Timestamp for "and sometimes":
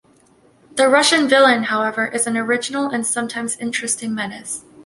2.89-3.55